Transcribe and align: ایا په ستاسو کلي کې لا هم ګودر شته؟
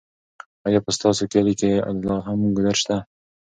ایا 0.67 0.79
په 0.85 0.91
ستاسو 0.97 1.23
کلي 1.33 1.53
کې 1.59 1.71
لا 2.07 2.15
هم 2.27 2.39
ګودر 2.55 2.75
شته؟ 2.81 2.95